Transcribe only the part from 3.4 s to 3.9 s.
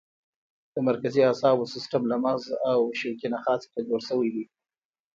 څخه